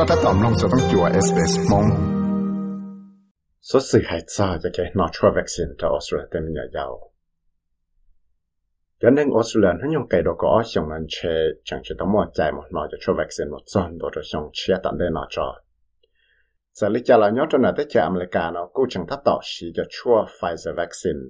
[0.00, 1.86] ็ถ้าตอมลงจะต้องจัวเอสเอสมง
[3.72, 7.10] số sự hại cha cho cái nó cho vaccine cho Australia tên mình giàu
[9.00, 11.34] cho nên Australia nó dùng cái đó có xong nên chế
[11.64, 14.76] chẳng chỉ tao mua chạy một nó cho vaccine một tuần đó cho xong chia
[14.82, 15.54] tận đây nó cho
[16.72, 19.38] giờ lý cho là nhớ cho này tới cha America nó cũng chẳng thắt tỏ
[19.42, 21.20] xí cho chua Pfizer vaccine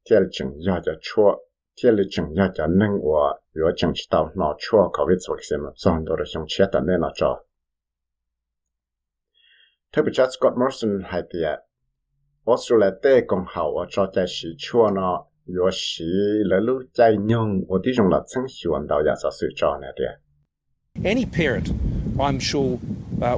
[0.02, 1.28] เที่ยวจังยาจะชั่ว
[1.74, 3.23] เที่ยวจังยาจะหนึ่งว่า
[3.55, 7.30] อยู่จังสิตาวนอชั่วเขาวิสวัคซีนมาสอนตัวเราชงเชียตันเน่นอจอ
[9.92, 11.48] ทายพระเจ้าสกอตต์มอริสันให้เตีย
[12.48, 15.10] ออสเตรเลียเต้กงเขาว่าจอใจสิชั่วนอ
[15.45, 20.20] 若是来路再让我弟兄了真希望到亚萨睡觉那点
[21.04, 21.71] any parent
[22.18, 22.77] i'm sure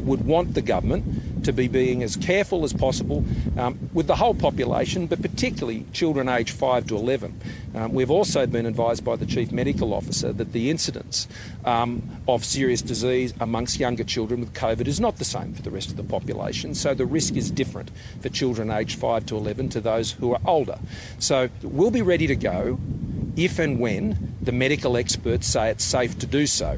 [0.06, 1.04] would want the government
[1.44, 3.24] to be being as careful as possible
[3.58, 7.40] um, with the whole population, but particularly children aged 5 to 11.
[7.76, 11.28] Um, we've also been advised by the Chief Medical Officer that the incidence
[11.66, 15.72] um, of serious disease amongst younger children with COVID is not the same for the
[15.72, 19.70] rest of the population, so the risk is different for children aged 5 to 11
[19.70, 20.80] to those who are older.
[21.20, 22.80] So we'll be ready to go
[23.36, 26.78] if and when the medical experts say it's safe to do so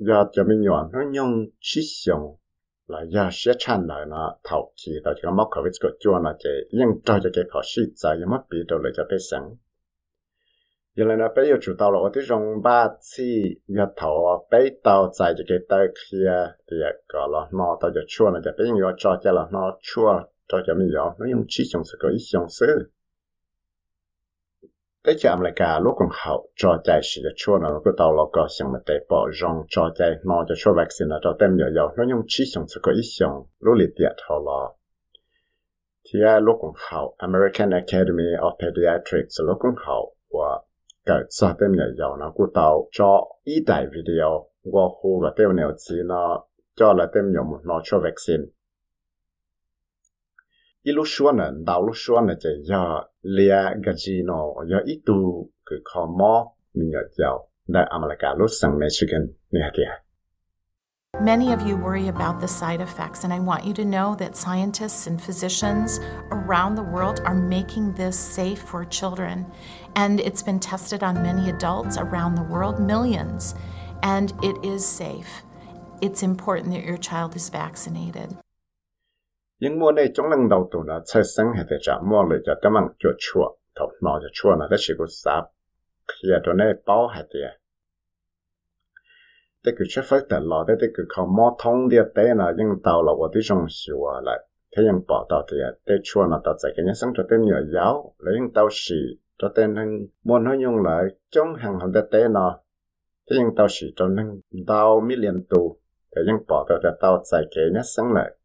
[0.00, 2.36] giờ cho mình nhỏ nó nhông chi xong
[2.86, 6.18] là giờ sẽ chăn lại nó thầu kỳ đó chỉ có móc cái cái chua
[6.24, 9.04] nó chỉ nhưng cho cho cái khó sĩ giải nhưng mất bị đâu lại cho
[9.08, 9.56] cái sáng
[10.96, 14.70] giờ là nó bây giờ chủ tàu là cái rong ba chi giờ thầu bây
[14.84, 16.30] tàu giải cho cái tới kia
[16.70, 16.76] thì
[17.08, 20.22] có là nó tàu cho chua nó cho bây giờ cho cho là nó chua
[20.48, 22.66] cho cho mình nhỏ nó nhông chí xong sẽ có ít xong sự
[25.01, 33.33] แต่จะอเมริกาลูกของเขาจอใจสิจะช่วยนะก็ตาวเราก็想มาแต่ปอรองจอใจนอจะช่วยวัคซีนนะจอเต็มเยอะๆแล้วยังชี้ส่งสก็อีส่ง
[33.63, 34.61] รู้ลิเดียทอลอ
[36.05, 39.95] ที่ลูกของเขา American Academy of Pediatrics ลูกของเขา
[40.35, 40.51] ว่า
[41.05, 43.11] เกิดซะเต็มเยอะๆนะกูตาวจอ
[43.47, 44.23] อีไดวิดีโอ
[44.73, 46.23] ว่าหูกับเต็มแนวซีนะ
[46.79, 48.41] จอละเต็มเยอะหมดนอช่วยวัคซีน
[50.83, 54.33] 一路说呢，道路说呢，就要两个字呢，
[54.69, 59.89] 要一度个靠毛，你要叫在阿拉加路上面去跟那点。
[61.21, 65.07] Many of you worry about the side effects, and I want you to know that scientists
[65.07, 69.45] and physicians around the world are making this safe for children.
[69.95, 73.55] And it's been tested on many adults around the world, millions,
[74.03, 75.41] and it is safe.
[76.01, 78.35] It's important that your child is vaccinated.
[79.60, 79.92] Nhưng mua
[80.86, 84.20] là chơi sinh hay để trả mua lại cho tấm bằng chuột chuột thầu nó
[84.22, 85.44] cho chuột là chỉ có sáp
[86.08, 87.40] khi đó này bao hay để
[89.64, 92.68] thế cứ chấp phải tận lọ thế cứ không mua thông địa tế là nhưng
[92.84, 94.46] tàu là ở trong sửa lại.
[94.76, 95.56] Thế nhưng bỏ tàu thì
[95.88, 98.68] thế chuột là tàu chạy cái nhá sinh cho tên nhiều giáo, lấy nhưng tàu
[98.70, 98.96] xì
[99.38, 102.60] cho tên nên mua nó dùng lại trong hàng hàng địa tế nó.
[103.30, 105.76] Thế nhưng tàu xì cho nên tàu mi liền tù.
[106.16, 108.36] Thế nhưng bỏ tàu thì tàu chạy cái nhá sinh lại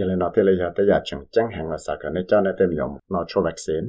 [0.00, 2.24] giờ là nó thì là giờ tới giờ chẳng chẳng hạn là sao cái này
[2.28, 3.88] cho nên tem dùng nó cho vaccine.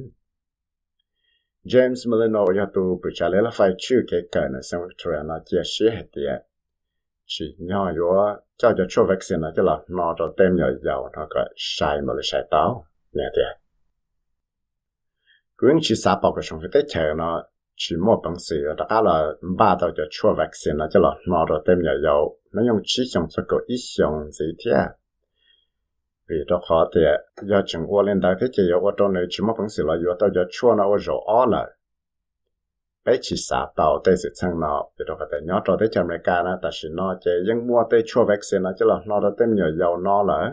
[1.64, 5.22] James Milano giờ tu bị trả lời là phải chịu cái cái này sang Victoria
[5.24, 6.38] nó chia sẻ hết địa
[7.26, 8.06] chỉ nhỏ yếu
[8.56, 12.00] cho cho cho vaccine là cho là nó cho tem nhỏ dầu nó cái sai
[12.02, 13.62] mà là sai tao nè địa
[15.56, 17.44] cũng chỉ sao bảo cái trong cái chờ nó
[17.76, 21.10] chỉ mua bằng sự đó cả là ba tao cho cho vaccine là cho là
[21.28, 24.72] nó cho tem nhỏ dầu, nó dùng chỉ dùng cho có ít dùng gì thế
[26.28, 29.22] vì đó khó thì à, giờ chừng qua lên đại thế chỉ ở trong này
[29.30, 31.70] chỉ một phần sự là giờ tao giờ chua nó ở rồi ó lại.
[33.04, 35.88] Bé chỉ xả tàu tới sự chân nó vì đó có thể nhớ cho tới
[35.92, 38.84] trong này cả nó tại vì nó chỉ những mua tới chua vaccine nó chỉ
[38.88, 40.52] là nó đã tem nhiều dầu nó là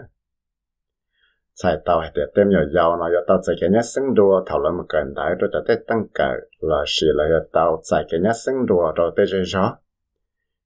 [1.63, 4.44] chạy tàu hay để tem nhiều dầu nó giờ tàu chạy cái nhát sinh đua
[4.45, 7.81] thảo luận một cái đại rồi cho tới tăng cả là chỉ là giờ tàu
[7.83, 9.77] chạy cái nhát sinh đua rồi tới rồi rõ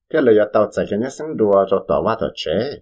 [0.10, 2.82] cái là giờ tàu chạy cái nhát sinh đua rồi tàu vào tàu chế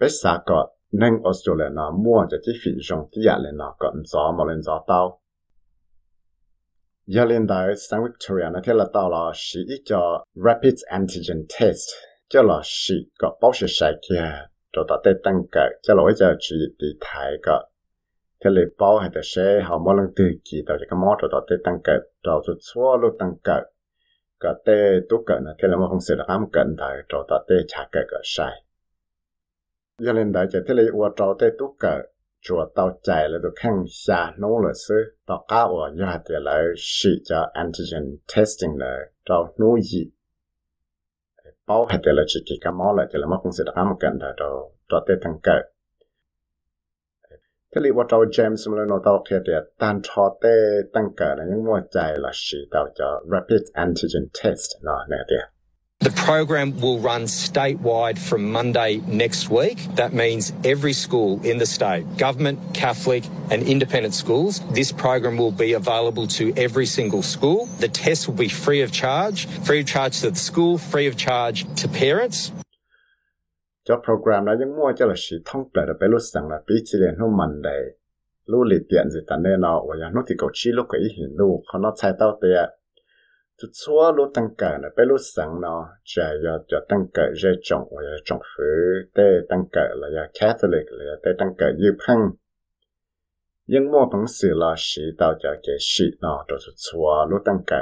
[0.00, 3.74] bé xả cọt nên Australia nó mua cho cái phí dùng tí nhà lên nó
[3.78, 5.20] còn gió mà lên gió tao.
[7.06, 11.88] Giờ lên đại sang Victoria, nó thế là tao là sử cho rapid antigen test,
[12.28, 16.12] cho là sĩ có bảo sĩ sạch kia cho ta tê tăng cỡ, cho lỗi
[16.16, 17.62] giờ chỉ tí thái có.
[18.44, 21.18] Thế là bảo hay là sẽ, họ mỗi lần từ kỳ tao cho cái món
[21.22, 21.92] cho ta tê tăng cỡ
[22.22, 23.60] cho cho xóa luôn tăng cỡ.
[24.40, 27.24] Cái tê tốt cỡ này thế là mà không sẽ là ám cỡ tại cho
[27.28, 28.63] ta tê trả cỡ cái sai
[29.98, 32.00] giờ lên đại chạy thế này ủa trâu tê tú cờ
[33.02, 34.94] chạy là được khăn xa nô là sư
[35.26, 40.10] tàu cá ủa nhà thì là sĩ cho antigen testing là trâu nô gì
[41.66, 44.18] bao hạt là chỉ cái mỏ là chỉ là mất công sự đã một cần
[44.20, 45.60] là trâu trâu tê thằng cờ.
[47.74, 50.50] Thế này ủa James mà nó tàu kia thì tan trâu tê
[50.92, 55.16] tăng cờ là những mua chạy là sĩ tàu cho rapid antigen test, nó nè
[55.28, 55.54] tiền
[56.14, 59.78] program will run statewide from Monday next week.
[59.96, 65.52] That means every school in the state, government, Catholic, and independent schools, this program will
[65.52, 67.66] be available to every single school.
[67.80, 71.16] The test will be free of charge, free of charge to the school, free of
[71.16, 72.50] charge to parents.
[73.84, 77.98] The program 来就摸着了系统来的，比如上了比起来弄慢嘞，
[78.46, 82.78] 路里点子但那呢，我要弄的够记录个一些路，可能才到的。
[83.57, 85.67] 就错路登个呢，被路上呢，
[86.05, 88.63] 就要就登个热种，我要种福，
[89.13, 92.37] 得登个了要 Catholic 了要得登个要碰，
[93.65, 97.75] 因莫本事了是到就给是呢，就是错路登个，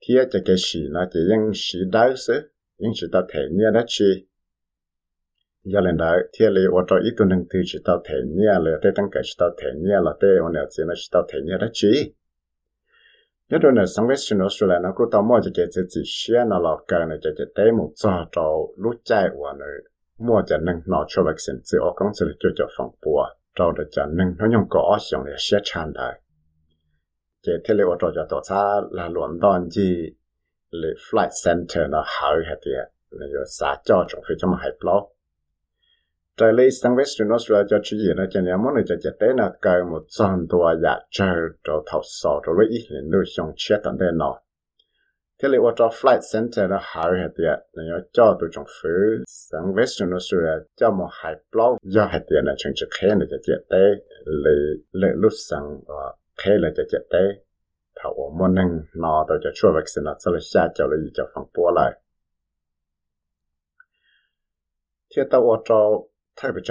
[0.00, 4.26] 贴就给是呢，就因是到是，因是到天年的去。
[5.64, 12.15] 要领导贴里我找一多能对是到天年了，得登个是到天年了，得我了解了是到天年的去。
[13.49, 16.69] nhất là sang Western Australia nó cũng tao mua cho cái gì xia nó là
[16.87, 18.43] cái này cho cái tế một cho cho
[18.77, 19.65] lúc chạy qua nó
[20.17, 23.71] mua cho nâng nó cho vaccine chỉ ở công sự cho cho phòng bùa cho
[23.71, 26.19] được cho nâng, nó nhung có xong để xia chăn đấy
[27.47, 30.09] cái thế là cho cho tổ cha là luận đòn gì?
[30.69, 34.71] Là flight center nó hậu hết tiệt là do xã cho trong phía trong hải
[34.79, 35.16] block
[36.37, 39.27] trái lấy sang Western Australia cho chú ý là cho món này cho cho tế
[39.37, 43.23] là cái một trăm đô dạ chờ cho thầu sọ cho lấy ít lên đôi
[43.37, 44.41] xong chết tận đây nọ.
[45.41, 49.23] Thế là cho flight center là hảo hết tiệt là cho tụi trong phứ.
[49.27, 53.19] Sang Western Australia cho một hai blog do hết tiệt là chẳng chỉ ờ, khen
[53.19, 53.83] là cho cho tế.
[54.25, 54.55] Lấy
[54.91, 57.43] lấy lúc sang và khen là cho cho tế.
[58.03, 61.27] Thầu muốn năng nọ tôi cho chua vaccine là sẽ là xa cho lấy cho
[61.33, 62.01] phòng bố lại.
[65.15, 66.01] Thế tao cho
[66.37, 66.63] taipa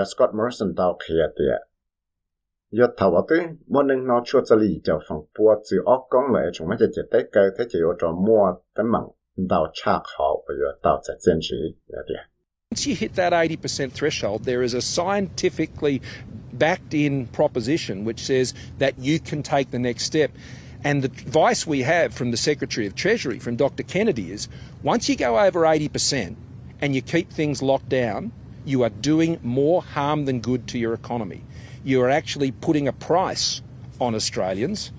[12.73, 16.03] Once you hit that 80% threshold, there is a scientifically
[16.53, 20.33] backed in proposition which says that you can take the next step.
[20.83, 23.83] And the advice we have from the Secretary of Treasury, from Dr.
[23.83, 24.49] Kennedy, is
[24.83, 26.37] once you go over 80%
[26.81, 28.33] and you keep things locked down,
[28.67, 31.43] you are doing more harm than good to your economy.
[31.85, 33.63] You are actually putting a price
[34.01, 34.93] on Australians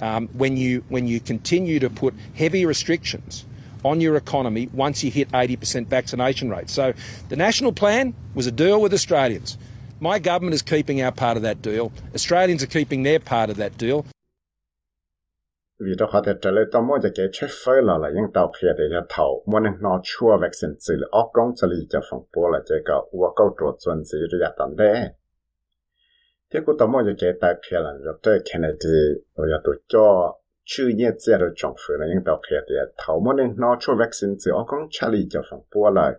[0.00, 3.44] um, when you when you continue to put heavy restrictions
[3.84, 6.70] on your economy once you hit 80% vaccination rate.
[6.70, 6.94] So
[7.28, 9.58] the national plan was a deal with Australians.
[10.00, 11.92] My government is keeping our part of that deal.
[12.14, 14.06] Australians are keeping their part of that deal.
[15.80, 18.32] Vì đó họ thể trả lời tao mua cho cái chết phơi là là những
[18.34, 19.44] tàu kia để cho thầu.
[19.46, 22.58] Mua nên nó chua vaccine xử lý ốc công xử lý cho phòng bố là
[22.68, 24.96] cái cái ua câu chuyện xuân gì rồi tận đấy
[26.52, 30.38] thế cũng tao mua cho cái tàu kia là rồi tới Kennedy, rồi tôi cho
[30.64, 32.74] chữ nhẹ chế rồi trong phủ là những tàu kia để
[33.06, 33.20] thầu.
[33.20, 36.14] Mua nên nó chua vaccine xử ốc công xử lý cho phòng bố là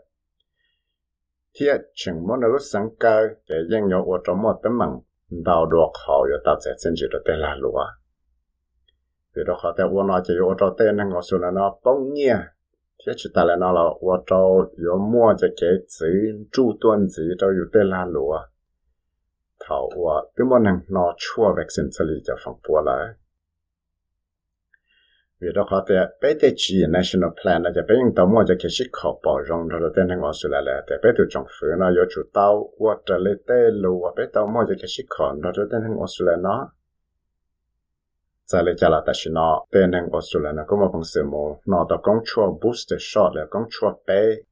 [1.59, 5.00] thế chừng mua nó lúc sáng cao để những nhau ở trong một tấm bằng
[5.45, 7.85] đào được họ rồi tạo sẽ sinh chỉ được tên là lúa
[9.36, 11.75] vì đó họ tại uốn nó chỉ uốn cho tên năng ngõ số là nó
[11.84, 12.38] bông nhia
[13.06, 16.08] thế chỉ ta là nó là cho có mua cho cái chữ
[16.51, 18.38] chủ tuần gì cho có tên là lúa
[19.60, 19.89] thảo
[20.36, 23.13] cái món năng nó chua vaccine xử lý cho phòng bùa lại
[25.42, 28.56] vì đó họ tại bây giờ chỉ national plan là bây giờ tao mua cho
[28.60, 31.24] cái sức khó, bảo rong cho tên năng ngõ số là là tại bây giờ
[31.30, 34.74] trong phủ nó có chủ tao uốn cho lấy tên lúa bây giờ mua cho
[34.80, 36.70] cái sức khẩu nó cho tên năng ngõ số là nó
[38.45, 44.45] 在了加拿大是那变成澳洲人了，我们公司么，那到刚出 booster shot 了，刚出杯，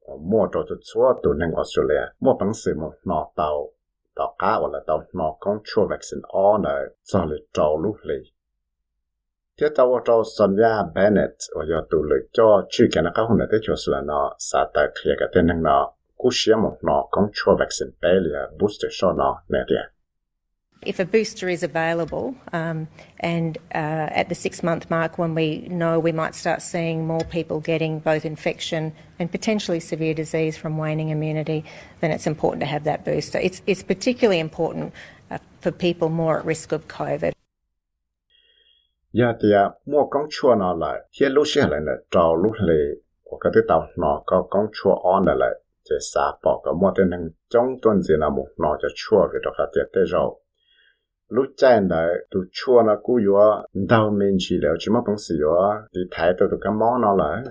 [0.00, 3.68] 我摸着就错都能澳洲了，我公司么，那到
[4.14, 6.68] 到家我了到那刚出 vaccine 二呢，
[7.04, 8.32] 在了找路里。
[9.56, 13.38] tiếp theo vào trong Sonia Bennett và do tụ lực cho chỉ cái nó các hôn
[13.38, 17.30] để cho sự nó sa tại kia cái tên nó cú xia một nó công
[17.32, 19.92] chua vaccine bé là booster shot nó nè tiền
[20.84, 22.88] If a booster is available, um,
[23.20, 27.24] and uh, at the six month mark, when we know we might start seeing more
[27.24, 31.64] people getting both infection and potentially severe disease from waning immunity,
[32.00, 33.38] then it's important to have that booster.
[33.38, 34.92] It's, it's particularly important
[35.30, 37.32] uh, for people more at risk of COVID.
[40.30, 40.56] chua
[45.04, 45.34] on nó
[51.32, 53.34] lúc chạy lại tụ chua nó cú yếu
[53.88, 55.54] đau mình chỉ liệu chỉ mà bằng sự yếu
[55.94, 57.42] thì thấy tụ tụ cái món nó lại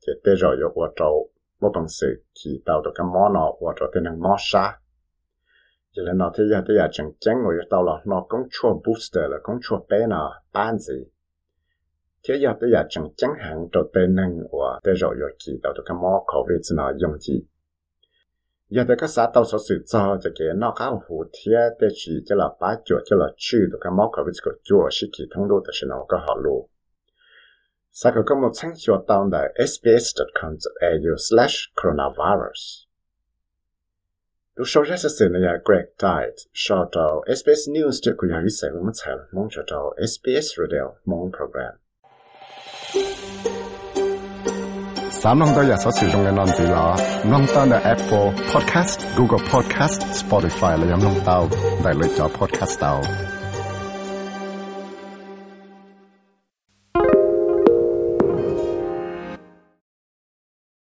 [0.00, 1.30] chỉ tế rồi yếu của trâu
[1.60, 4.78] mà bằng sự chỉ tàu tụ cái món nó của trâu tên năng món sa
[5.92, 8.80] chỉ là nó thì giờ thì giờ chẳng chẳng ngồi tàu là nó cũng chua
[8.86, 11.04] booster là cũng chua bé nó bán gì
[12.28, 15.72] thế giờ thì giờ chẳng chẳng hạn trâu tên hàng của rồi yếu chỉ tàu
[15.76, 17.44] tụ cái món khẩu vị nó dùng gì
[18.68, 22.12] giờ các xã tàu số sự cho cho cái nó khá hủ thiê để chỉ
[22.26, 25.06] cho là bá chuột cho là chữ được cái máu khẩu vị của chuột sĩ
[25.18, 26.68] kỳ thông đô nó có họ luôn.
[27.90, 32.88] Sau có một trang chuột tàu là sbs.com.au slash coronavirus.
[34.54, 38.50] Lúc sau ra sẽ là Greg Diet sau đó SBS News để của nhà vi
[38.50, 39.62] sinh một tháng mong cho
[40.06, 41.74] SBS Radio, mong program.
[45.17, 53.01] 三弄到日所使用嘅案子啦，弄到嘅 Apple Podcast、Google Podcast、Spotify 你有弄到，第六咗 Podcast 到。